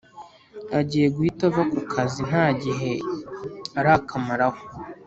[0.79, 2.91] agiye guhita ava kukazi ntagihe
[3.79, 4.61] arakamaraho